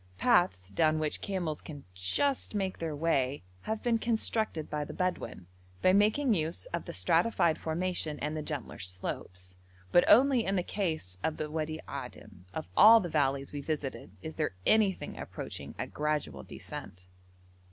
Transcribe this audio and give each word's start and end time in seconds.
Paths 0.17 0.69
down 0.69 0.97
which 0.97 1.21
camels 1.21 1.61
can 1.61 1.83
just 1.93 2.55
make 2.55 2.79
their 2.79 2.95
way 2.95 3.43
have 3.61 3.83
been 3.83 3.99
constructed 3.99 4.67
by 4.67 4.83
the 4.83 4.95
Bedouin, 4.95 5.45
by 5.83 5.93
making 5.93 6.33
use 6.33 6.65
of 6.73 6.85
the 6.85 6.91
stratified 6.93 7.59
formation 7.59 8.17
and 8.17 8.35
the 8.35 8.41
gentler 8.41 8.79
slopes; 8.79 9.53
but 9.91 10.03
only 10.07 10.43
in 10.43 10.55
the 10.55 10.63
case 10.63 11.19
of 11.21 11.37
the 11.37 11.51
Wadi 11.51 11.79
Adim, 11.87 12.45
of 12.51 12.67
all 12.75 12.99
the 12.99 13.09
valleys 13.09 13.53
we 13.53 13.61
visited, 13.61 14.09
is 14.23 14.37
there 14.37 14.55
anything 14.65 15.19
approaching 15.19 15.75
a 15.77 15.85
gradual 15.85 16.41
descent. 16.41 17.07